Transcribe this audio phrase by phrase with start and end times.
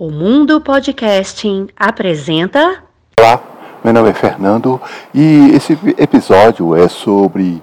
[0.00, 2.84] O Mundo Podcasting apresenta.
[3.18, 3.42] Olá,
[3.82, 4.80] meu nome é Fernando
[5.12, 7.60] e esse episódio é sobre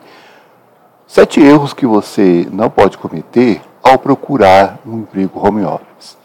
[1.08, 6.18] sete erros que você não pode cometer ao procurar um emprego home office.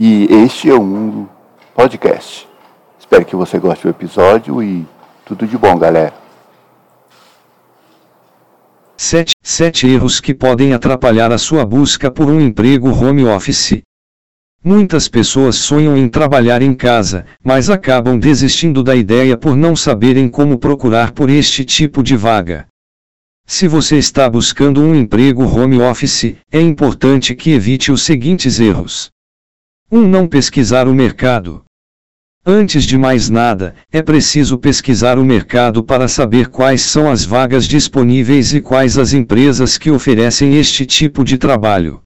[0.00, 1.28] E este é o Mundo
[1.74, 2.48] Podcast.
[2.98, 4.86] Espero que você goste do episódio e
[5.26, 6.14] tudo de bom, galera.
[8.96, 13.82] Sete, sete erros que podem atrapalhar a sua busca por um emprego home office.
[14.66, 20.26] Muitas pessoas sonham em trabalhar em casa, mas acabam desistindo da ideia por não saberem
[20.26, 22.66] como procurar por este tipo de vaga.
[23.46, 29.10] Se você está buscando um emprego home office, é importante que evite os seguintes erros.
[29.92, 29.98] 1.
[29.98, 31.62] Um, não pesquisar o mercado.
[32.46, 37.68] Antes de mais nada, é preciso pesquisar o mercado para saber quais são as vagas
[37.68, 42.03] disponíveis e quais as empresas que oferecem este tipo de trabalho.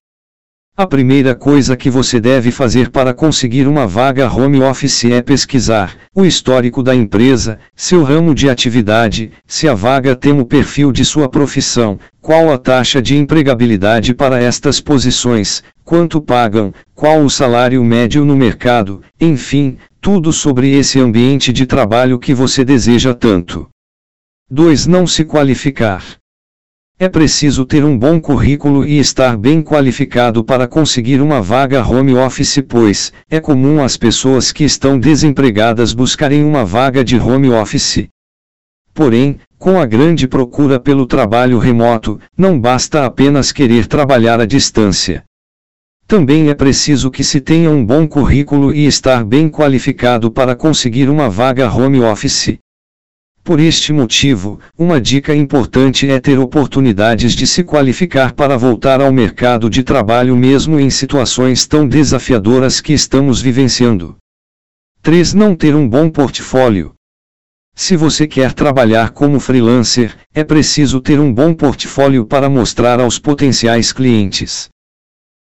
[0.78, 5.96] A primeira coisa que você deve fazer para conseguir uma vaga home office é pesquisar
[6.14, 11.04] o histórico da empresa, seu ramo de atividade, se a vaga tem o perfil de
[11.04, 17.82] sua profissão, qual a taxa de empregabilidade para estas posições, quanto pagam, qual o salário
[17.82, 23.68] médio no mercado, enfim, tudo sobre esse ambiente de trabalho que você deseja tanto.
[24.48, 24.86] 2.
[24.86, 26.04] Não se qualificar.
[27.00, 32.16] É preciso ter um bom currículo e estar bem qualificado para conseguir uma vaga home
[32.16, 38.08] office, pois é comum as pessoas que estão desempregadas buscarem uma vaga de home office.
[38.92, 45.22] Porém, com a grande procura pelo trabalho remoto, não basta apenas querer trabalhar à distância.
[46.04, 51.08] Também é preciso que se tenha um bom currículo e estar bem qualificado para conseguir
[51.08, 52.58] uma vaga home office.
[53.48, 59.10] Por este motivo, uma dica importante é ter oportunidades de se qualificar para voltar ao
[59.10, 64.18] mercado de trabalho mesmo em situações tão desafiadoras que estamos vivenciando.
[65.00, 65.32] 3.
[65.32, 66.92] Não ter um bom portfólio.
[67.74, 73.18] Se você quer trabalhar como freelancer, é preciso ter um bom portfólio para mostrar aos
[73.18, 74.68] potenciais clientes.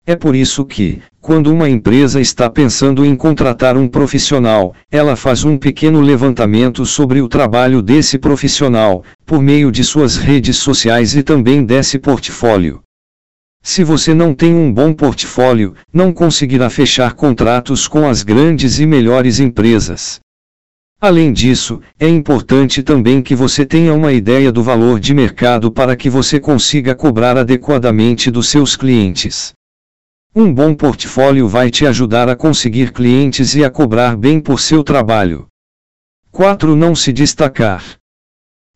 [0.06, 5.44] É por isso que, quando uma empresa está pensando em contratar um profissional, ela faz
[5.44, 11.22] um pequeno levantamento sobre o trabalho desse profissional, por meio de suas redes sociais e
[11.22, 12.82] também desse portfólio.
[13.62, 18.84] Se você não tem um bom portfólio, não conseguirá fechar contratos com as grandes e
[18.84, 20.20] melhores empresas.
[21.00, 25.96] Além disso, é importante também que você tenha uma ideia do valor de mercado para
[25.96, 29.54] que você consiga cobrar adequadamente dos seus clientes.
[30.36, 34.82] Um bom portfólio vai te ajudar a conseguir clientes e a cobrar bem por seu
[34.82, 35.46] trabalho.
[36.32, 36.74] 4.
[36.74, 37.84] Não se destacar.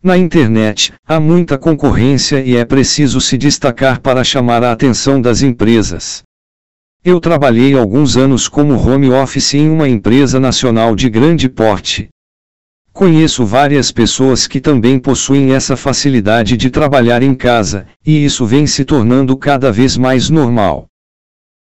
[0.01, 5.43] Na internet, há muita concorrência e é preciso se destacar para chamar a atenção das
[5.43, 6.23] empresas.
[7.05, 12.09] Eu trabalhei alguns anos como home office em uma empresa nacional de grande porte.
[12.93, 18.65] Conheço várias pessoas que também possuem essa facilidade de trabalhar em casa, e isso vem
[18.65, 20.87] se tornando cada vez mais normal.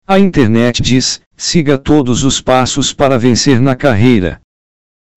[0.09, 4.39] A internet diz: siga todos os passos para vencer na carreira.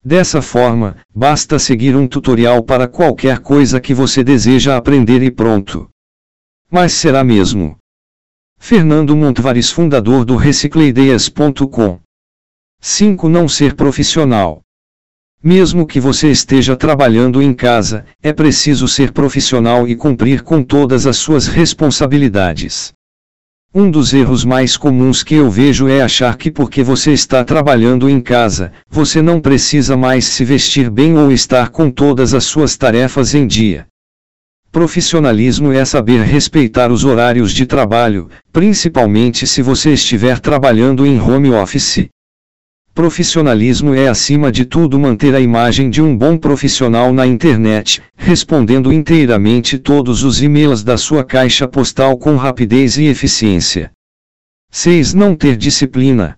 [0.03, 5.89] Dessa forma, basta seguir um tutorial para qualquer coisa que você deseja aprender e pronto.
[6.69, 7.77] Mas será mesmo?
[8.59, 12.01] Fernando Montvares, fundador do recicleideias.com.
[12.81, 13.29] 5.
[13.29, 14.61] Não ser profissional.
[15.41, 21.07] Mesmo que você esteja trabalhando em casa, é preciso ser profissional e cumprir com todas
[21.07, 22.91] as suas responsabilidades.
[23.73, 28.09] Um dos erros mais comuns que eu vejo é achar que porque você está trabalhando
[28.09, 32.75] em casa, você não precisa mais se vestir bem ou estar com todas as suas
[32.75, 33.87] tarefas em dia.
[34.73, 41.51] Profissionalismo é saber respeitar os horários de trabalho, principalmente se você estiver trabalhando em home
[41.51, 42.09] office.
[42.93, 48.91] Profissionalismo é acima de tudo manter a imagem de um bom profissional na internet, respondendo
[48.91, 53.91] inteiramente todos os e-mails da sua caixa postal com rapidez e eficiência.
[54.69, 55.13] 6.
[55.13, 56.37] Não ter disciplina.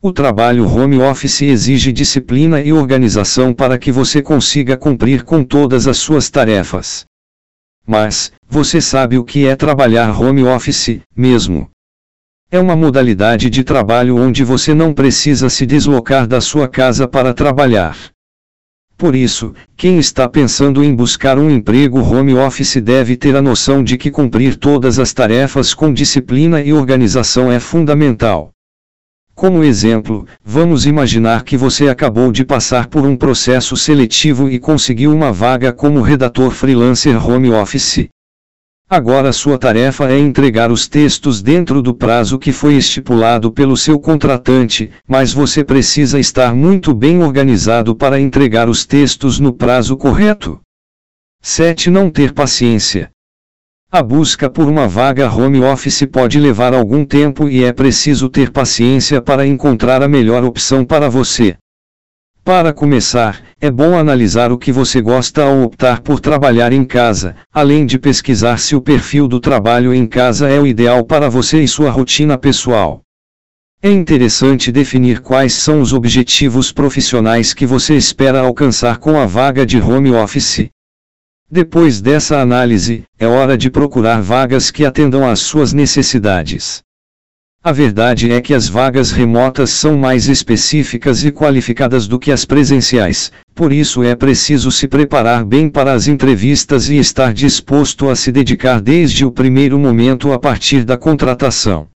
[0.00, 5.86] O trabalho home office exige disciplina e organização para que você consiga cumprir com todas
[5.86, 7.04] as suas tarefas.
[7.86, 11.70] Mas, você sabe o que é trabalhar home office, mesmo?
[12.48, 17.34] É uma modalidade de trabalho onde você não precisa se deslocar da sua casa para
[17.34, 17.96] trabalhar.
[18.96, 23.82] Por isso, quem está pensando em buscar um emprego home office deve ter a noção
[23.82, 28.52] de que cumprir todas as tarefas com disciplina e organização é fundamental.
[29.34, 35.12] Como exemplo, vamos imaginar que você acabou de passar por um processo seletivo e conseguiu
[35.12, 38.08] uma vaga como redator freelancer home office.
[38.88, 43.98] Agora sua tarefa é entregar os textos dentro do prazo que foi estipulado pelo seu
[43.98, 50.60] contratante, mas você precisa estar muito bem organizado para entregar os textos no prazo correto.
[51.42, 51.90] 7.
[51.90, 53.10] Não ter paciência.
[53.90, 58.52] A busca por uma vaga home office pode levar algum tempo e é preciso ter
[58.52, 61.56] paciência para encontrar a melhor opção para você.
[62.46, 67.34] Para começar, é bom analisar o que você gosta ao optar por trabalhar em casa,
[67.52, 71.60] além de pesquisar se o perfil do trabalho em casa é o ideal para você
[71.60, 73.02] e sua rotina pessoal.
[73.82, 79.66] É interessante definir quais são os objetivos profissionais que você espera alcançar com a vaga
[79.66, 80.68] de home office.
[81.50, 86.85] Depois dessa análise, é hora de procurar vagas que atendam às suas necessidades.
[87.66, 92.44] A verdade é que as vagas remotas são mais específicas e qualificadas do que as
[92.44, 98.14] presenciais, por isso é preciso se preparar bem para as entrevistas e estar disposto a
[98.14, 101.88] se dedicar desde o primeiro momento a partir da contratação.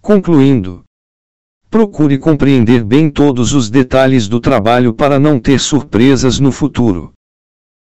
[0.00, 0.84] Concluindo,
[1.68, 7.12] procure compreender bem todos os detalhes do trabalho para não ter surpresas no futuro.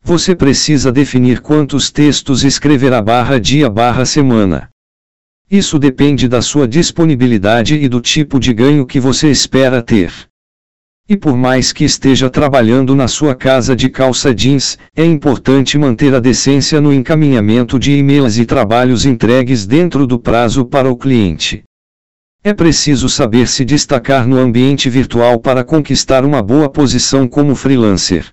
[0.03, 4.71] Você precisa definir quantos textos escreverá barra dia barra semana.
[5.55, 10.13] Isso depende da sua disponibilidade e do tipo de ganho que você espera ter.
[11.09, 16.13] E por mais que esteja trabalhando na sua casa de calça jeans, é importante manter
[16.13, 21.63] a decência no encaminhamento de e-mails e trabalhos entregues dentro do prazo para o cliente.
[22.43, 28.33] É preciso saber se destacar no ambiente virtual para conquistar uma boa posição como freelancer.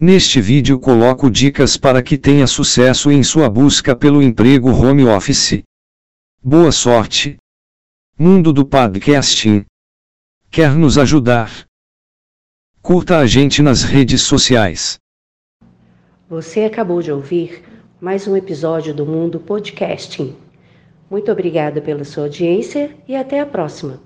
[0.00, 5.62] Neste vídeo coloco dicas para que tenha sucesso em sua busca pelo emprego home office.
[6.42, 7.36] Boa sorte!
[8.18, 9.66] Mundo do Podcasting.
[10.50, 11.66] Quer nos ajudar?
[12.80, 14.98] Curta a gente nas redes sociais.
[16.30, 17.62] Você acabou de ouvir
[18.00, 20.34] mais um episódio do Mundo Podcasting.
[21.10, 24.00] Muito obrigada pela sua audiência e até a próxima.